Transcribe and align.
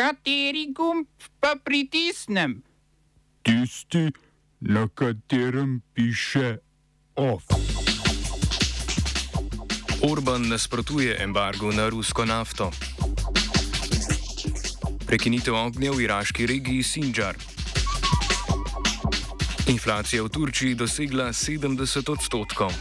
Kateri 0.00 0.72
gumb 0.72 1.04
pa 1.40 1.60
pritisnem? 1.64 2.62
Tisti, 3.44 4.08
na 4.60 4.88
katerem 4.88 5.82
piše 5.92 6.56
OF. 7.16 7.44
Orban 10.00 10.48
nasprotuje 10.48 11.22
embargu 11.22 11.72
na 11.72 11.88
rusko 11.92 12.24
nafto. 12.24 12.70
Prekinitev 15.04 15.54
ognja 15.54 15.92
v 15.92 16.08
iraški 16.08 16.48
regiji 16.48 16.82
Sinjar. 16.82 17.36
Inflacija 19.68 20.24
v 20.24 20.32
Turčiji 20.32 20.80
dosegla 20.80 21.28
70 21.28 22.08
odstotkov. 22.08 22.72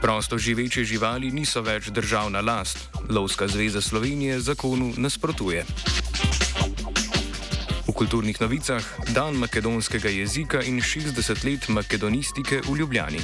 Prosto 0.00 0.38
živeče 0.38 0.84
živali 0.84 1.30
niso 1.30 1.60
več 1.62 1.90
državna 1.92 2.40
last. 2.40 2.78
Lovska 3.08 3.48
zveza 3.48 3.80
Slovenije 3.80 4.40
zakonu 4.40 4.92
nasprotuje. 4.96 5.64
V 7.88 7.92
kulturnih 7.92 8.40
novicah 8.40 8.84
dan 9.12 9.36
makedonskega 9.36 10.08
jezika 10.08 10.62
in 10.62 10.80
60 10.80 11.44
let 11.44 11.68
makedonistike 11.68 12.62
v 12.64 12.76
Ljubljani. 12.78 13.20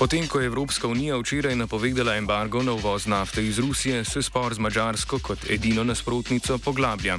Potem, 0.00 0.24
ko 0.28 0.40
je 0.40 0.46
Evropska 0.46 0.88
unija 0.88 1.16
včeraj 1.16 1.56
napovedala 1.56 2.16
embargo 2.16 2.62
na 2.62 2.72
uvoz 2.72 3.06
nafte 3.06 3.46
iz 3.46 3.58
Rusije, 3.58 4.04
se 4.04 4.22
spor 4.22 4.54
z 4.54 4.58
Mačarsko 4.58 5.18
kot 5.18 5.44
edino 5.50 5.84
nasprotnico 5.84 6.58
poglablja. 6.58 7.18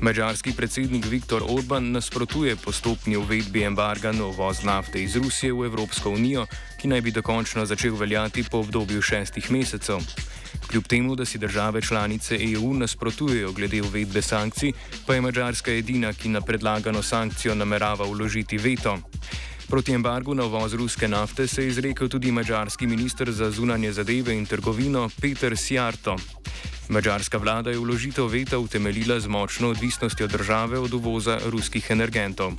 Mačarski 0.00 0.52
predsednik 0.56 1.04
Viktor 1.06 1.42
Orban 1.48 1.90
nasprotuje 1.92 2.56
postopni 2.56 3.16
uvedbi 3.16 3.62
embarga 3.62 4.12
na 4.12 4.24
uvoz 4.26 4.62
nafte 4.64 5.02
iz 5.02 5.16
Rusije 5.16 5.52
v 5.52 5.64
Evropsko 5.64 6.10
unijo, 6.10 6.46
ki 6.80 6.88
naj 6.88 7.00
bi 7.00 7.10
dokončno 7.10 7.66
začel 7.66 7.96
veljati 7.96 8.44
po 8.50 8.58
obdobju 8.58 9.02
šestih 9.02 9.50
mesecev. 9.50 10.00
Kljub 10.70 10.86
temu, 10.88 11.16
da 11.16 11.24
si 11.24 11.38
države 11.38 11.82
članice 11.82 12.38
EU 12.52 12.74
nasprotujejo 12.74 13.52
glede 13.52 13.82
uvedbe 13.82 14.22
sankcij, 14.22 14.72
pa 15.06 15.14
je 15.14 15.20
Mačarska 15.20 15.72
edina, 15.72 16.12
ki 16.12 16.28
na 16.28 16.40
predlagano 16.40 17.02
sankcijo 17.02 17.54
namerava 17.54 18.04
vložiti 18.04 18.58
veto. 18.58 18.98
Proti 19.68 19.92
embargu 19.92 20.34
na 20.34 20.44
uvoz 20.44 20.74
ruske 20.74 21.08
nafte 21.08 21.46
se 21.46 21.62
je 21.62 21.68
izrekel 21.68 22.08
tudi 22.08 22.32
mačarski 22.32 22.86
minister 22.86 23.30
za 23.32 23.50
zunanje 23.50 23.92
zadeve 23.92 24.34
in 24.34 24.46
trgovino 24.46 25.10
Peter 25.20 25.56
Sjarto. 25.56 26.16
Mačarska 26.90 27.38
vlada 27.38 27.70
je 27.70 27.78
vložitev 27.78 28.26
veta 28.26 28.58
utemeljila 28.58 29.20
z 29.20 29.28
močno 29.28 29.68
odvisnostjo 29.68 30.26
države 30.26 30.78
od 30.78 30.94
uvoza 30.94 31.38
ruskih 31.46 31.86
energentov. 31.90 32.52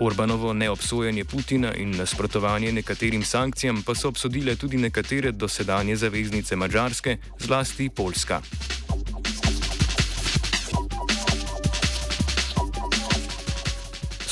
Orbanovo 0.00 0.52
neobsojanje 0.52 1.24
Putina 1.24 1.74
in 1.74 1.96
nasprotovanje 1.96 2.72
nekaterim 2.72 3.24
sankcijam 3.24 3.82
pa 3.82 3.94
so 3.94 4.08
obsodile 4.08 4.56
tudi 4.56 4.76
nekatere 4.76 5.32
dosedanje 5.32 5.96
zaveznice 5.96 6.56
Mačarske, 6.56 7.16
zlasti 7.38 7.88
Poljska. 7.88 8.42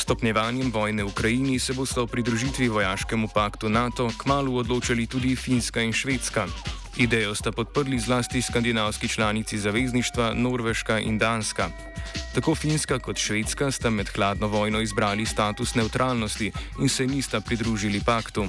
stopnjevanjem 0.07 0.71
vojne 0.71 1.03
v 1.03 1.11
Ukrajini 1.11 1.59
se 1.59 1.75
bosta 1.75 2.03
o 2.03 2.07
pridružitvi 2.07 2.69
vojaškemu 2.69 3.29
paktu 3.35 3.69
NATO 3.69 4.07
kmalo 4.19 4.55
odločili 4.55 5.07
tudi 5.07 5.37
Finska 5.37 5.83
in 5.83 5.93
Švedska. 5.93 6.47
Idejo 6.97 7.35
sta 7.35 7.53
podprli 7.53 7.99
zlasti 7.99 8.43
skandinavski 8.43 9.09
članici 9.09 9.59
zavezništva 9.59 10.33
Norveška 10.35 10.99
in 10.99 11.19
Danska. 11.19 11.69
Tako 12.35 12.55
Finska 12.55 12.99
kot 12.99 13.19
Švedska 13.19 13.71
sta 13.71 13.91
med 13.91 14.09
hladno 14.09 14.47
vojno 14.47 14.81
izbrali 14.81 15.27
status 15.27 15.75
neutralnosti 15.75 16.53
in 16.81 16.89
se 16.89 17.07
nista 17.07 17.41
pridružili 17.41 18.01
paktu. 18.01 18.47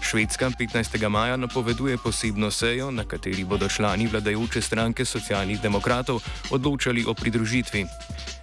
Švedska 0.00 0.50
15. 0.50 1.08
maja 1.08 1.36
napoveduje 1.36 1.96
posebno 2.04 2.50
sejo, 2.50 2.90
na 2.90 3.04
kateri 3.04 3.44
bodo 3.44 3.68
člani 3.68 4.06
vladajoče 4.06 4.62
stranke 4.62 5.04
socialnih 5.04 5.60
demokratov 5.60 6.22
odločali 6.50 7.04
o 7.06 7.14
pridružitvi. 7.14 7.86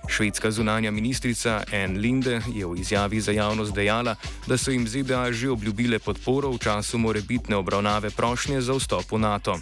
Švedska 0.07 0.51
zunanja 0.51 0.91
ministrica 0.91 1.63
Anne 1.73 1.99
Linde 1.99 2.41
je 2.53 2.65
v 2.65 2.79
izjavi 2.79 3.21
za 3.21 3.31
javnost 3.31 3.75
dejala, 3.75 4.15
da 4.47 4.57
so 4.57 4.71
jim 4.71 4.87
ZDA 4.87 5.31
že 5.31 5.49
obljubile 5.49 5.99
podporo 5.99 6.51
v 6.51 6.57
času 6.57 6.97
morebitne 6.97 7.55
obravnave 7.55 8.09
prošnje 8.09 8.61
za 8.61 8.73
vstop 8.73 9.11
v 9.11 9.19
NATO. 9.19 9.59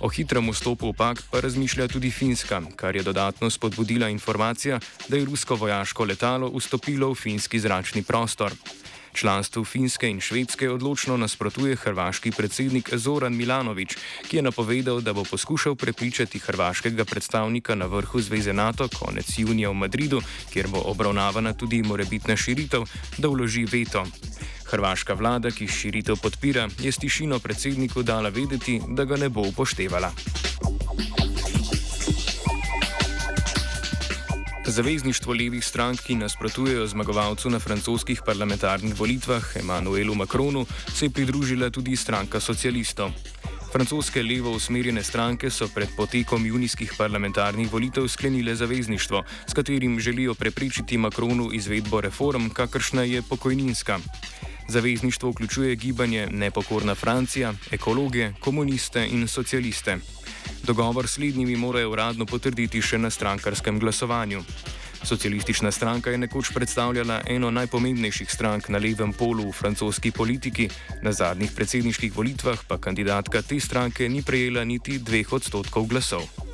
O 0.00 0.08
hitrem 0.12 0.50
vstopu 0.52 0.92
v 0.92 0.96
pakt 0.96 1.24
pa 1.30 1.40
razmišlja 1.40 1.88
tudi 1.88 2.10
Finska, 2.10 2.60
kar 2.76 2.96
je 2.96 3.02
dodatno 3.02 3.50
spodbudila 3.50 4.08
informacija, 4.08 4.80
da 5.08 5.16
je 5.16 5.24
rusko 5.24 5.54
vojaško 5.54 6.04
letalo 6.04 6.52
vstopilo 6.52 7.10
v 7.10 7.14
finski 7.14 7.60
zračni 7.60 8.02
prostor. 8.02 8.52
Članstvu 9.16 9.64
Finske 9.64 10.08
in 10.08 10.20
Švedske 10.20 10.70
odločno 10.70 11.16
nasprotuje 11.16 11.76
hrvaški 11.76 12.30
predsednik 12.36 12.90
Zoran 12.94 13.36
Milanovič, 13.36 13.96
ki 14.28 14.36
je 14.36 14.42
napovedal, 14.42 15.00
da 15.00 15.12
bo 15.12 15.24
poskušal 15.24 15.74
prepričati 15.74 16.38
hrvaškega 16.38 17.04
predstavnika 17.04 17.74
na 17.74 17.86
vrhu 17.86 18.20
Zveze 18.20 18.52
NATO 18.52 18.88
konec 18.88 19.38
junija 19.38 19.70
v 19.70 19.74
Madridu, 19.74 20.20
kjer 20.52 20.68
bo 20.68 20.82
obravnavana 20.84 21.52
tudi 21.52 21.82
morebitna 21.82 22.36
širitev, 22.36 22.84
da 23.18 23.28
vloži 23.28 23.64
veto. 23.64 24.04
Hrvaška 24.68 25.14
vlada, 25.14 25.50
ki 25.50 25.68
širitev 25.68 26.20
podpira, 26.22 26.68
je 26.78 26.92
s 26.92 26.98
tišino 26.98 27.38
predsedniku 27.38 28.02
dala 28.02 28.28
vedeti, 28.28 28.80
da 28.88 29.04
ga 29.04 29.16
ne 29.16 29.28
bo 29.28 29.48
upoštevala. 29.48 30.12
Zavezništvo 34.68 35.32
levih 35.32 35.64
strank, 35.64 36.00
ki 36.00 36.14
nasprotujejo 36.14 36.86
zmagovalcu 36.86 37.50
na 37.50 37.58
francoskih 37.58 38.22
parlamentarnih 38.26 38.98
volitvah 38.98 39.56
Emmanuelu 39.56 40.14
Macronu, 40.14 40.66
se 40.94 41.06
je 41.06 41.10
pridružila 41.10 41.70
tudi 41.70 41.96
stranka 41.96 42.40
socialistov. 42.40 43.10
Francoske 43.72 44.22
levo 44.22 44.50
usmerjene 44.50 45.02
stranke 45.02 45.50
so 45.50 45.68
pred 45.68 45.88
potekom 45.96 46.46
junijskih 46.46 46.92
parlamentarnih 46.98 47.72
volitev 47.72 48.08
sklenile 48.08 48.54
zavezništvo, 48.54 49.22
s 49.46 49.54
katerim 49.54 50.00
želijo 50.00 50.34
preprečiti 50.34 50.98
Macronu 50.98 51.52
izvedbo 51.52 52.00
reform, 52.00 52.48
kakršna 52.48 53.02
je 53.02 53.22
pokojninska. 53.22 53.98
Zavezništvo 54.68 55.30
vključuje 55.30 55.76
gibanje 55.76 56.28
Nepokorna 56.30 56.94
Francija, 56.94 57.54
ekologe, 57.70 58.32
komuniste 58.40 59.06
in 59.06 59.28
socialiste. 59.28 59.98
Dogovor 60.66 61.06
s 61.06 61.10
slednjimi 61.10 61.56
morajo 61.56 61.90
uradno 61.90 62.26
potrditi 62.26 62.80
še 62.82 62.98
na 62.98 63.10
strankarskem 63.10 63.78
glasovanju. 63.78 64.40
Socialistična 65.06 65.70
stranka 65.70 66.10
je 66.10 66.18
nekoč 66.18 66.50
predstavljala 66.54 67.20
eno 67.26 67.50
najpomembnejših 67.50 68.32
strank 68.32 68.68
na 68.68 68.78
levem 68.82 69.12
polu 69.12 69.46
v 69.46 69.54
francoski 69.54 70.10
politiki, 70.10 70.66
na 71.02 71.12
zadnjih 71.12 71.52
predsedniških 71.54 72.16
volitvah 72.16 72.66
pa 72.66 72.80
kandidatka 72.82 73.42
te 73.42 73.60
stranke 73.60 74.08
ni 74.08 74.22
prejela 74.26 74.64
niti 74.64 74.98
dveh 74.98 75.32
odstotkov 75.32 75.86
glasov. 75.86 76.45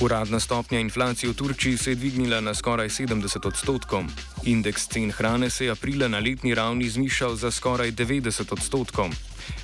Uradna 0.00 0.40
stopnja 0.40 0.80
inflacije 0.80 1.30
v 1.30 1.34
Turčiji 1.34 1.76
se 1.76 1.90
je 1.90 1.94
dvignila 1.94 2.40
na 2.40 2.54
skoraj 2.54 2.88
70 2.88 3.46
odstotkov. 3.46 4.04
Indeks 4.44 4.88
cen 4.88 5.10
hrane 5.10 5.50
se 5.50 5.64
je 5.64 5.70
aprila 5.70 6.08
na 6.08 6.18
letni 6.18 6.54
ravni 6.54 6.88
zmišal 6.88 7.36
za 7.36 7.50
skoraj 7.50 7.92
90 7.92 8.52
odstotkov. 8.52 9.12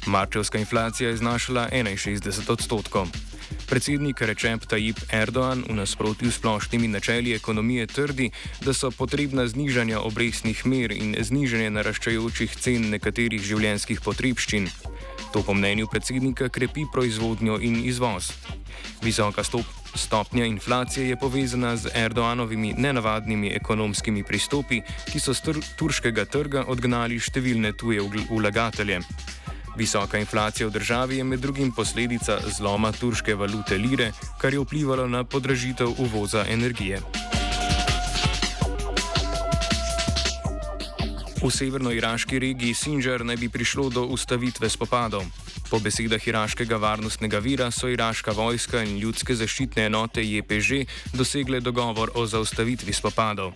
Marčevska 0.07 0.59
inflacija 0.59 1.09
je 1.09 1.17
znašala 1.17 1.69
61 1.73 2.53
odstotkov. 2.53 3.09
Predsednik 3.67 4.21
Recep 4.21 4.67
Tayyip 4.69 5.01
Erdoğan 5.13 5.65
v 5.69 5.75
nasprotju 5.75 6.31
s 6.31 6.35
splošnimi 6.35 6.89
načeli 6.89 7.33
ekonomije 7.35 7.87
trdi, 7.87 8.31
da 8.61 8.75
so 8.75 8.91
potrebna 8.91 9.49
znižanja 9.49 10.01
obrestnih 10.01 10.67
mer 10.67 10.93
in 10.93 11.17
znižanje 11.21 11.71
naraščajočih 11.71 12.57
cen 12.57 12.91
nekaterih 12.91 13.43
življenjskih 13.43 14.01
potrebščin. 14.05 14.69
To 15.33 15.43
po 15.43 15.55
mnenju 15.55 15.89
predsednika 15.89 16.49
krepi 16.49 16.85
proizvodnjo 16.93 17.59
in 17.61 17.81
izvoz. 17.85 18.33
Visoka 19.03 19.45
stopnja 19.45 19.76
Stopnja 19.97 20.45
inflacije 20.45 21.09
je 21.09 21.17
povezana 21.17 21.77
z 21.77 21.91
Erdoanovimi 21.95 22.75
nenavadnimi 22.79 23.49
ekonomskimi 23.49 24.23
pristopi, 24.23 24.83
ki 25.13 25.21
so 25.21 25.35
z 25.35 25.57
turškega 25.77 26.25
trga 26.25 26.65
odgnali 26.69 27.17
številne 27.21 27.73
tuje 27.73 28.05
vlagatelje. 28.31 29.01
Visoka 29.77 30.19
inflacija 30.19 30.69
v 30.69 30.73
državi 30.73 31.17
je 31.17 31.25
med 31.25 31.41
drugim 31.41 31.73
posledica 31.73 32.39
zloma 32.49 32.93
turške 32.93 33.35
valute 33.35 33.79
lire, 33.79 34.13
kar 34.41 34.53
je 34.53 34.61
vplivalo 34.61 35.09
na 35.09 35.25
podražitev 35.25 35.89
uvoza 35.99 36.45
energije. 36.49 37.01
V 41.43 41.51
severno-iraški 41.51 42.39
regiji 42.39 42.75
Sinjar 42.75 43.25
naj 43.25 43.37
bi 43.37 43.49
prišlo 43.49 43.91
do 43.91 44.07
ustavitve 44.13 44.69
spopadov. 44.69 45.46
Po 45.67 45.81
besedah 45.83 46.23
iraškega 46.23 46.77
varnostnega 46.79 47.39
vira 47.43 47.71
so 47.75 47.89
iraška 47.91 48.31
vojska 48.31 48.85
in 48.87 48.99
ljudske 49.03 49.35
zaščitne 49.35 49.89
enote 49.91 50.23
JPŽ 50.23 50.87
dosegle 51.19 51.59
dogovor 51.61 52.13
o 52.15 52.27
zaustavitvi 52.27 52.93
spopadov. 52.95 53.51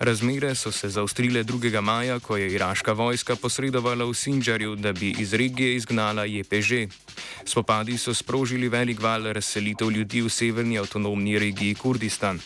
Razmere 0.00 0.54
so 0.54 0.72
se 0.72 0.88
zaustrile 0.88 1.44
2. 1.44 1.80
maja, 1.80 2.18
ko 2.20 2.36
je 2.36 2.48
iraška 2.54 2.92
vojska 2.92 3.36
posredovala 3.36 4.04
v 4.04 4.14
Sinjarju, 4.14 4.76
da 4.76 4.92
bi 4.92 5.12
iz 5.18 5.34
regije 5.34 5.76
izgnala 5.76 6.24
JPŽ. 6.24 6.88
Spopadi 7.44 7.98
so 7.98 8.14
sprožili 8.14 8.68
velik 8.68 9.00
val 9.00 9.28
razselitev 9.32 9.90
ljudi 9.90 10.22
v 10.22 10.30
severni 10.30 10.78
avtonomni 10.78 11.38
regiji 11.38 11.74
Kurdistan. 11.74 12.40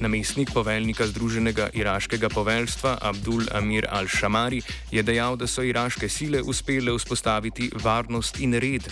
Namestnik 0.00 0.50
poveljnika 0.54 1.06
Združenega 1.06 1.68
iraškega 1.72 2.28
poveljstva 2.28 2.98
Abdul 3.02 3.42
Amir 3.54 3.86
al-Shamari 3.90 4.62
je 4.90 5.02
dejal, 5.02 5.36
da 5.36 5.46
so 5.46 5.62
iraške 5.62 6.08
sile 6.08 6.42
uspele 6.42 6.92
vzpostaviti 6.92 7.70
varnost 7.82 8.40
in 8.40 8.54
red. 8.54 8.88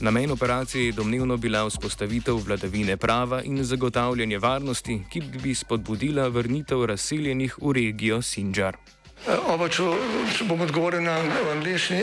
Namen 0.00 0.30
operacije 0.30 0.86
je 0.86 0.92
domnevno 0.92 1.36
bila 1.36 1.66
vzpostavitev 1.66 2.36
vladavine 2.46 2.96
prava 2.96 3.42
in 3.42 3.64
zagotavljanje 3.64 4.38
varnosti, 4.38 5.00
ki 5.10 5.20
bi 5.42 5.54
spodbudila 5.54 6.28
vrnitev 6.28 6.84
razseljenih 6.84 7.58
v 7.62 7.72
regijo 7.72 8.22
Sinjar. 8.22 8.76
Uh, 9.26 9.54
oba, 9.54 9.68
če, 9.68 9.82
bom 10.48 10.60
odgovoril 10.60 11.02
na 11.02 11.20
angliški. 11.52 12.02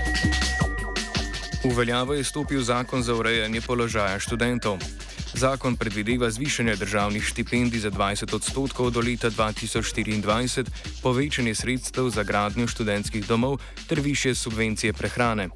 V 1.63 1.69
veljavo 1.77 2.13
je 2.13 2.23
stopil 2.23 2.63
zakon 2.63 3.03
za 3.03 3.13
urejanje 3.13 3.61
položaja 3.61 4.19
študentov. 4.19 4.81
Zakon 5.33 5.75
predvideva 5.77 6.31
zvišanje 6.31 6.75
državnih 6.75 7.23
štipendij 7.23 7.79
za 7.79 7.91
20 7.91 8.33
odstotkov 8.35 8.89
do 8.91 8.99
leta 8.99 9.29
2024, 9.29 10.65
povečanje 11.03 11.55
sredstev 11.55 12.09
za 12.09 12.23
gradnjo 12.23 12.67
študentskih 12.67 13.27
domov 13.27 13.61
ter 13.87 13.99
više 13.99 14.35
subvencije 14.35 14.93
prehrane. 14.93 15.49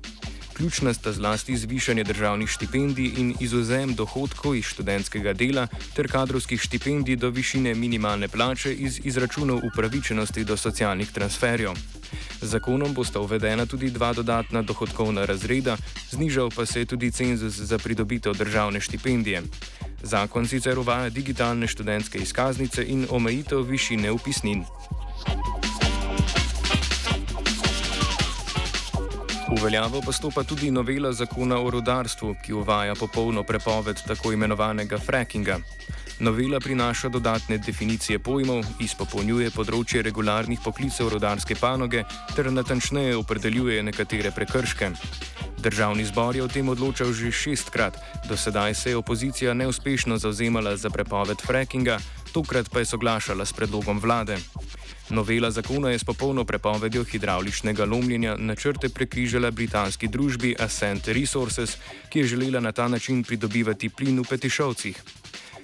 Ključna 0.55 0.93
sta 0.93 1.11
zlasti 1.11 1.57
zvišanje 1.57 2.03
državnih 2.03 2.49
štipendij 2.49 3.11
in 3.17 3.33
izuzem 3.39 3.95
dohodkov 3.95 4.55
iz 4.55 4.65
študentskega 4.65 5.33
dela 5.33 5.67
ter 5.95 6.07
kadrovskih 6.07 6.61
štipendij 6.61 7.15
do 7.15 7.29
višine 7.29 7.73
minimalne 7.75 8.27
plače 8.27 8.73
iz 8.73 8.99
izračunov 9.03 9.59
upravičenosti 9.67 10.43
do 10.43 10.57
socialnih 10.57 11.11
transferjev. 11.11 11.75
Z 12.41 12.47
zakonom 12.47 12.93
bosta 12.93 13.19
uvedena 13.19 13.65
tudi 13.65 13.89
dva 13.91 14.13
dodatna 14.13 14.61
dohodkovna 14.61 15.25
razreda, 15.25 15.77
znižal 16.11 16.49
pa 16.55 16.65
se 16.65 16.79
je 16.79 16.85
tudi 16.85 17.11
cenzus 17.11 17.53
za 17.53 17.77
pridobitev 17.77 18.33
državne 18.33 18.79
štipendije. 18.81 19.43
Zakon 20.03 20.47
sicer 20.47 20.79
uvaja 20.79 21.09
digitalne 21.09 21.67
študentske 21.67 22.17
izkaznice 22.17 22.85
in 22.87 23.07
omejitev 23.09 23.61
višine 23.61 24.11
upisnin. 24.11 24.63
V 29.45 29.61
veljavo 29.61 30.01
pa 30.01 30.11
stopa 30.11 30.43
tudi 30.43 30.71
novela 30.71 31.11
zakona 31.13 31.59
o 31.61 31.69
rodarstvu, 31.69 32.35
ki 32.41 32.53
uvaja 32.53 32.95
popolno 32.95 33.43
prepoved 33.43 34.01
tako 34.07 34.31
imenovanega 34.33 34.97
frackinga. 34.97 35.59
Novela 36.19 36.59
prinaša 36.59 37.09
dodatne 37.09 37.57
definicije 37.57 38.19
pojmov, 38.19 38.65
izpopolnjuje 38.81 39.51
področje 39.53 40.01
regularnih 40.01 40.63
poklicev 40.65 41.11
rodarske 41.13 41.55
panoge 41.59 42.01
ter 42.33 42.49
natančneje 42.51 43.17
opredeljuje 43.19 43.83
nekatere 43.83 44.31
prekrške. 44.31 44.89
Državni 45.61 46.05
zbor 46.09 46.35
je 46.35 46.43
o 46.43 46.49
tem 46.49 46.69
odločal 46.69 47.13
že 47.13 47.31
šestkrat, 47.31 48.01
do 48.29 48.37
sedaj 48.37 48.73
se 48.73 48.89
je 48.89 48.97
opozicija 48.97 49.53
neuspešno 49.53 50.17
zauzemala 50.17 50.77
za 50.77 50.89
prepoved 50.89 51.41
frackinga, 51.45 51.99
tokrat 52.33 52.71
pa 52.73 52.81
je 52.81 52.89
soglašala 52.95 53.45
s 53.45 53.53
predlogom 53.53 54.01
vlade. 54.01 54.41
Novela 55.15 55.51
zakona 55.51 55.89
je 55.89 55.99
s 55.99 56.03
popolno 56.03 56.43
prepovedjo 56.43 57.03
hidravličnega 57.03 57.85
lomljenja 57.85 58.35
načrte 58.35 58.89
prekrižala 58.89 59.51
britanski 59.51 60.07
družbi 60.07 60.55
Ascent 60.59 61.07
Resources, 61.07 61.77
ki 62.09 62.19
je 62.19 62.27
želela 62.33 62.59
na 62.59 62.71
ta 62.71 62.87
način 62.87 63.23
pridobivati 63.23 63.89
plin 63.89 64.19
v 64.19 64.27
Petišovcih. 64.29 65.03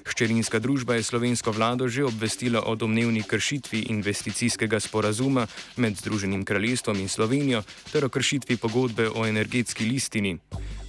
Hčerinska 0.05 0.59
družba 0.59 0.95
je 0.95 1.03
slovensko 1.03 1.51
vlado 1.51 1.87
že 1.87 2.05
obvestila 2.05 2.63
o 2.63 2.75
domnevni 2.75 3.23
kršitvi 3.23 3.85
investicijskega 3.89 4.79
sporazuma 4.79 5.47
med 5.77 5.99
Združenim 5.99 6.45
kraljestvom 6.45 6.99
in 6.99 7.09
Slovenijo 7.09 7.63
ter 7.91 8.05
o 8.05 8.09
kršitvi 8.09 8.57
pogodbe 8.57 9.09
o 9.09 9.27
energetski 9.27 9.85
listini. 9.85 10.37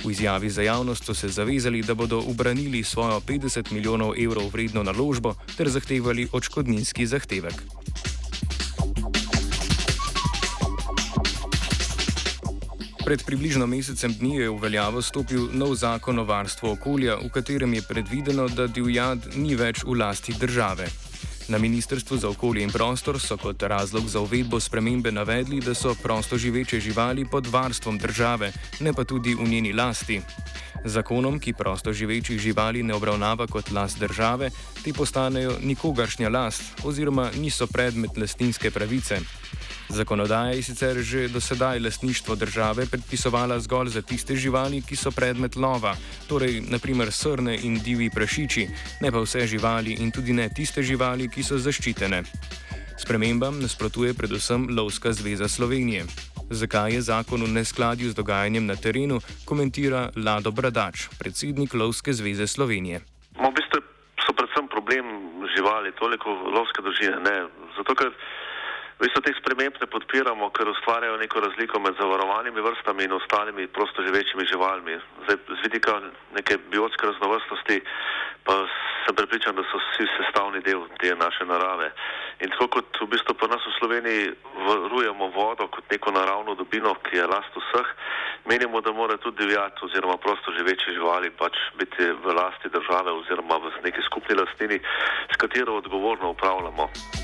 V 0.05 0.11
izjavi 0.11 0.51
za 0.51 0.63
javnost 0.63 1.05
so 1.05 1.15
se 1.15 1.29
zavezali, 1.29 1.83
da 1.83 1.95
bodo 1.95 2.23
obranili 2.31 2.85
svojo 2.85 3.21
50 3.21 3.73
milijonov 3.73 4.15
evrov 4.19 4.49
vredno 4.53 4.83
naložbo 4.83 5.35
ter 5.57 5.69
zahtevali 5.69 6.29
odškodninski 6.33 7.07
zahtevek. 7.07 7.82
Pred 13.03 13.27
približno 13.27 13.67
mesecem 13.67 14.15
dni 14.15 14.37
je 14.37 14.51
v 14.51 14.59
veljavo 14.63 15.03
stopil 15.03 15.51
nov 15.51 15.75
zakon 15.75 16.23
o 16.23 16.25
varstvu 16.25 16.79
okolja, 16.79 17.19
v 17.19 17.29
katerem 17.35 17.75
je 17.75 17.83
predvideno, 17.83 18.47
da 18.47 18.71
divjad 18.71 19.35
ni 19.35 19.59
več 19.59 19.83
v 19.83 19.99
lasti 19.99 20.31
države. 20.39 20.87
Na 21.51 21.59
Ministrstvu 21.59 22.17
za 22.17 22.31
okolje 22.31 22.63
in 22.63 22.71
prostor 22.71 23.19
so 23.21 23.35
kot 23.37 23.63
razlog 23.63 24.07
za 24.07 24.23
uvedbo 24.23 24.61
spremembe 24.61 25.11
navedli, 25.11 25.59
da 25.61 25.75
so 25.75 25.97
prosto 25.99 26.39
živeče 26.39 26.81
živali 26.81 27.27
pod 27.27 27.47
varstvom 27.47 27.99
države, 27.99 28.53
ne 28.81 28.95
pa 28.95 29.05
tudi 29.05 29.35
v 29.35 29.49
njeni 29.51 29.73
lasti. 29.73 30.23
Zakonom, 30.85 31.41
ki 31.43 31.59
prosto 31.59 31.93
živečih 31.93 32.39
živali 32.39 32.83
ne 32.83 32.95
obravnava 32.95 33.47
kot 33.47 33.71
last 33.71 33.99
države, 33.99 34.51
te 34.85 34.93
postanejo 34.93 35.59
nikogaršnja 35.63 36.29
last 36.29 36.63
oziroma 36.85 37.31
niso 37.35 37.67
predmet 37.67 38.17
lastninske 38.17 38.71
pravice. 38.71 39.19
Zakonodaja 39.93 40.57
je 40.57 40.63
sicer 40.63 40.97
že 41.05 41.29
do 41.29 41.41
sedaj 41.41 41.81
lastništvo 41.81 42.35
države 42.35 42.87
predpisovala 42.91 43.61
zgolj 43.61 43.89
za 43.89 44.03
tiste 44.03 44.37
živali, 44.37 44.81
ki 44.81 44.97
so 44.97 45.11
predmet 45.11 45.57
lova, 45.57 45.93
torej 46.29 46.65
naprimer 46.65 47.13
srne 47.13 47.59
in 47.63 47.77
divji 47.77 48.11
prašiči, 48.11 48.67
ne 49.01 49.13
pa 49.13 49.21
vse 49.21 49.47
živali 49.47 49.93
in 50.01 50.11
tudi 50.11 50.33
ne 50.33 50.49
tiste 50.49 50.83
živali, 50.83 51.29
ki 51.29 51.43
so 51.43 51.59
zaščitene. 51.59 52.23
Spremembam 52.97 53.61
nasprotuje 53.61 54.15
predvsem 54.15 54.67
Lovska 54.71 55.13
zveza 55.13 55.49
Slovenije. 55.49 56.05
Zakaj 56.51 56.93
je 56.93 57.01
zakon 57.01 57.45
v 57.45 57.53
neskladju 57.53 58.11
z 58.11 58.15
dogajanjem 58.15 58.67
na 58.67 58.77
terenu, 58.77 59.21
komentira 59.45 60.09
Lado 60.17 60.53
Bradač, 60.53 61.13
predsednik 61.19 61.75
Lovske 61.75 62.13
zveze 62.13 62.47
Slovenije. 62.47 63.05
No, 63.37 63.53
v 63.53 63.61
bistvu 63.61 63.85
so 64.25 64.33
predvsem 64.33 64.69
problem 64.73 65.05
živali, 65.53 65.93
toliko 66.01 66.33
lovske 66.33 66.81
družine. 66.81 67.21
Ne, 67.21 67.37
zato, 67.77 67.93
ker 67.93 68.09
V 68.99 69.07
bistvu 69.07 69.23
teh 69.25 69.37
sprememb 69.41 69.77
ne 69.81 69.87
podpiramo, 69.87 70.51
ker 70.57 70.69
ustvarjajo 70.69 71.17
neko 71.17 71.41
razliko 71.41 71.81
med 71.81 71.97
zavarovanimi 72.01 72.61
vrstami 72.61 73.05
in 73.05 73.13
ostalimi 73.13 73.67
prostoživečimi 73.67 74.47
živalmi. 74.47 74.99
Zdaj, 75.25 75.37
z 75.49 75.61
vidika 75.65 76.01
neke 76.37 76.59
biotske 76.71 77.07
raznovrstnosti 77.07 77.81
pa 78.45 78.55
sem 79.07 79.15
prepričan, 79.15 79.55
da 79.55 79.63
so 79.71 79.79
vsi 79.79 80.07
sestavni 80.17 80.61
del 80.67 80.83
te 81.01 81.15
naše 81.15 81.45
narave. 81.45 81.93
In 82.43 82.51
tako 82.51 82.69
kot 82.77 83.01
v 83.01 83.09
bistvu 83.15 83.35
pa 83.39 83.47
nas 83.47 83.63
v 83.67 83.75
Sloveniji 83.79 84.35
varujemo 84.67 85.31
vodo 85.35 85.69
kot 85.69 85.91
neko 85.91 86.11
naravno 86.11 86.55
dobino, 86.55 86.95
ki 87.07 87.17
je 87.17 87.27
last 87.27 87.55
vseh, 87.57 87.89
menimo, 88.51 88.81
da 88.81 88.93
mora 88.93 89.17
tudi 89.17 89.47
divjati 89.47 89.85
oziroma 89.87 90.17
prostoživeči 90.17 90.95
živali 90.99 91.31
pač 91.31 91.55
biti 91.79 92.11
v 92.25 92.35
lasti 92.35 92.69
države 92.69 93.11
oziroma 93.11 93.63
v 93.63 93.75
neki 93.85 94.03
skupni 94.07 94.35
lastnini, 94.35 94.79
s 95.33 95.37
katero 95.37 95.79
odgovorno 95.79 96.31
upravljamo. 96.31 97.22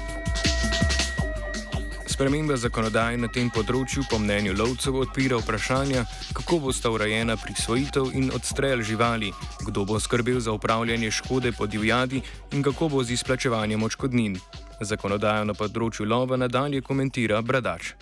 Sprememba 2.19 2.57
zakonodaje 2.59 3.15
na 3.23 3.29
tem 3.31 3.47
področju, 3.47 4.03
po 4.11 4.19
mnenju 4.19 4.57
lovcev, 4.59 4.97
odpira 4.99 5.37
vprašanja, 5.39 6.01
kako 6.35 6.57
bo 6.65 6.73
sta 6.75 6.91
urejena 6.91 7.37
prisvojitev 7.39 8.09
in 8.19 8.33
odstrel 8.35 8.83
živali, 8.83 9.29
kdo 9.63 9.85
bo 9.87 10.01
skrbel 10.03 10.41
za 10.43 10.51
upravljanje 10.51 11.13
škode 11.15 11.53
po 11.55 11.69
divjadi 11.71 12.19
in 12.51 12.67
kako 12.67 12.89
bo 12.91 13.05
z 13.07 13.15
izplačevanjem 13.15 13.87
očkodnin. 13.87 14.35
Zakonodajo 14.83 15.47
na 15.47 15.55
področju 15.55 16.09
lova 16.11 16.35
nadalje 16.35 16.83
komentira 16.83 17.39
Bradač. 17.39 17.95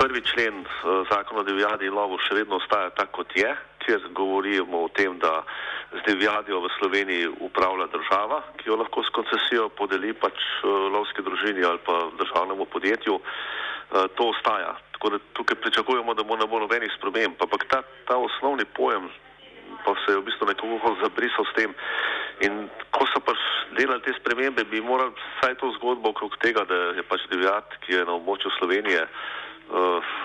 Prvi 0.00 0.24
člen 0.32 0.64
eh, 0.64 1.04
zakona 1.12 1.44
o 1.44 1.48
divjadi 1.52 1.92
in 1.92 1.98
lovu 2.00 2.16
še 2.24 2.40
vedno 2.40 2.56
ostaja 2.64 2.88
tako, 2.96 3.20
kot 3.20 3.36
je, 3.36 3.52
kjer 3.84 4.08
govorimo 4.16 4.86
o 4.86 4.92
tem, 4.96 5.20
da 5.20 5.44
z 5.92 6.00
divjadjo 6.04 6.60
v 6.60 6.68
Sloveniji 6.78 7.28
upravlja 7.40 7.86
država, 7.88 8.42
ki 8.56 8.68
jo 8.68 8.76
lahko 8.76 9.02
s 9.02 9.10
koncesijo 9.16 9.68
podeli 9.68 10.12
pač 10.12 10.36
uh, 10.36 10.92
lovski 10.92 11.24
družini 11.24 11.64
ali 11.64 11.80
pa 11.84 12.10
državnemu 12.18 12.64
podjetju. 12.64 13.14
Uh, 13.14 14.04
to 14.16 14.28
ostaja. 14.28 14.76
Tako 14.92 15.10
da 15.10 15.18
tukaj 15.32 15.56
pričakujemo, 15.56 16.14
da 16.14 16.22
bo 16.22 16.36
ne 16.36 16.46
bo 16.46 16.60
nobenih 16.60 16.92
sprememb. 16.98 17.40
Ampak 17.40 17.64
ta, 17.72 17.82
ta 18.04 18.16
osnovni 18.16 18.64
pojem 18.64 19.08
pa 19.84 19.94
se 20.04 20.12
je 20.12 20.18
v 20.18 20.26
bistvu 20.26 20.46
nekoliko 20.46 20.96
zabrisal 21.00 21.44
s 21.44 21.54
tem. 21.56 21.72
In 22.44 22.68
ko 22.90 23.06
so 23.08 23.20
pač 23.24 23.40
delali 23.78 24.02
te 24.04 24.12
spremembe, 24.20 24.64
bi 24.64 24.80
morali 24.84 25.14
vsaj 25.16 25.54
to 25.60 25.72
zgodbo 25.78 26.12
okrog 26.12 26.36
tega, 26.42 26.64
da 26.68 26.98
je 26.98 27.04
pač 27.08 27.24
divjad, 27.30 27.64
ki 27.86 27.94
je 27.94 28.04
na 28.04 28.16
območju 28.18 28.52
Slovenije, 28.58 29.06
uh, 29.06 29.47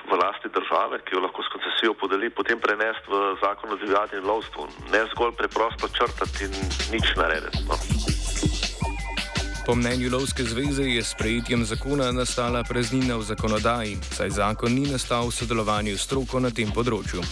v 0.10 0.12
lasti 0.24 0.48
države, 0.58 1.00
ki 1.06 1.16
jo 1.16 1.22
lahko 1.26 1.44
s 1.44 1.52
koncesijo 1.54 1.94
podeli, 1.94 2.30
potem 2.30 2.60
prenesti 2.60 3.08
v 3.12 3.36
zakon 3.44 3.74
o 3.74 3.76
divjadi 3.76 4.18
in 4.18 4.26
lovstvu. 4.26 4.68
Ne 4.94 5.02
zgolj 5.12 5.36
preprosto 5.36 5.88
črtati 5.88 6.46
in 6.48 6.54
nič 6.92 7.16
narediti. 7.16 7.60
No. 7.68 7.76
Po 9.66 9.76
mnenju 9.76 10.10
Lovske 10.12 10.44
zveze 10.44 10.84
je 10.84 11.04
s 11.04 11.16
prejetjem 11.16 11.66
zakona 11.66 12.12
nastala 12.12 12.64
praznina 12.64 13.16
v 13.16 13.24
zakonodaji, 13.24 13.98
saj 14.12 14.30
zakon 14.30 14.76
ni 14.76 14.92
nastal 14.92 15.28
v 15.28 15.32
sodelovanju 15.32 15.96
s 15.98 16.04
stroko 16.04 16.40
na 16.44 16.52
tem 16.52 16.68
področju. 16.68 17.24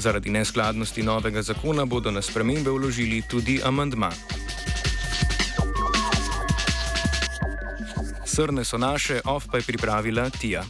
Zaradi 0.00 0.32
neskladnosti 0.32 1.04
novega 1.04 1.42
zakona 1.44 1.84
bodo 1.84 2.08
na 2.10 2.24
spremembe 2.24 2.72
vložili 2.72 3.20
tudi 3.28 3.60
amandma. 3.60 4.08
Srne 8.24 8.64
so 8.64 8.80
naše, 8.80 9.20
off 9.28 9.44
pa 9.52 9.60
je 9.60 9.68
pripravila 9.68 10.30
Tija. 10.32 10.64